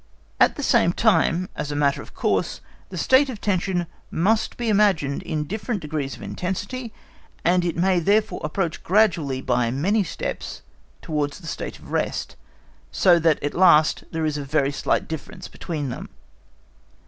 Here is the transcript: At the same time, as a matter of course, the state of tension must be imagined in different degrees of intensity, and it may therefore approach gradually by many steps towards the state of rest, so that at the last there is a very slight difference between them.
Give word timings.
At 0.39 0.55
the 0.55 0.63
same 0.63 0.93
time, 0.93 1.47
as 1.55 1.71
a 1.71 1.75
matter 1.75 2.01
of 2.01 2.15
course, 2.15 2.59
the 2.89 2.97
state 2.97 3.29
of 3.29 3.39
tension 3.39 3.85
must 4.09 4.57
be 4.57 4.67
imagined 4.67 5.21
in 5.21 5.43
different 5.43 5.79
degrees 5.79 6.15
of 6.15 6.23
intensity, 6.23 6.91
and 7.45 7.63
it 7.63 7.77
may 7.77 7.99
therefore 7.99 8.41
approach 8.43 8.83
gradually 8.83 9.41
by 9.41 9.69
many 9.69 10.03
steps 10.03 10.63
towards 11.03 11.37
the 11.37 11.45
state 11.45 11.77
of 11.77 11.91
rest, 11.91 12.35
so 12.91 13.19
that 13.19 13.43
at 13.43 13.51
the 13.51 13.59
last 13.59 14.03
there 14.11 14.25
is 14.25 14.39
a 14.39 14.43
very 14.43 14.71
slight 14.71 15.07
difference 15.07 15.47
between 15.47 15.89
them. 15.89 16.09